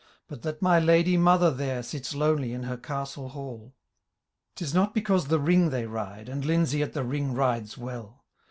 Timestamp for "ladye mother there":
0.79-1.83